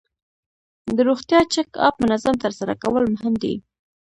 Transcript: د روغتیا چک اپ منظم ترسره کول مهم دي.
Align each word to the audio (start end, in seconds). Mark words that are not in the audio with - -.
د 0.95 0.97
روغتیا 1.09 1.39
چک 1.53 1.69
اپ 1.87 1.95
منظم 2.03 2.35
ترسره 2.43 2.73
کول 2.83 3.03
مهم 3.13 3.33
دي. 3.41 3.53